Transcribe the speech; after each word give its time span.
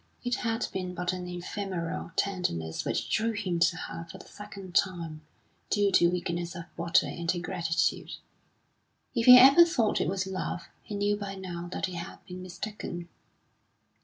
It 0.23 0.37
had 0.37 0.65
been 0.73 0.95
but 0.95 1.13
an 1.13 1.27
ephemeral 1.27 2.11
tenderness 2.15 2.83
which 2.83 3.07
drew 3.07 3.33
him 3.33 3.59
to 3.59 3.75
her 3.77 4.07
for 4.11 4.17
the 4.17 4.25
second 4.25 4.73
time, 4.73 5.21
due 5.69 5.91
to 5.91 6.09
weakness 6.09 6.55
of 6.55 6.63
body 6.75 7.19
and 7.19 7.29
to 7.29 7.37
gratitude. 7.37 8.13
If 9.13 9.27
he 9.27 9.37
ever 9.37 9.63
thought 9.63 10.01
it 10.01 10.09
was 10.09 10.25
love, 10.25 10.69
he 10.81 10.95
knew 10.95 11.17
by 11.17 11.35
now 11.35 11.69
that 11.71 11.85
he 11.85 11.93
had 11.93 12.17
been 12.25 12.41
mistaken. 12.41 13.09